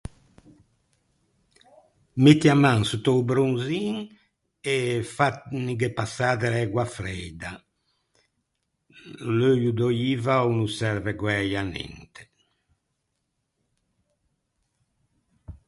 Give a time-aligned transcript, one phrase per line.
[2.23, 3.97] Metti a man sott’a-o bronzin
[4.73, 4.75] e
[5.15, 7.51] fannighe passâ de l’ægua freida,
[9.37, 12.21] l’euio d’öiva o no serve guæi à ninte.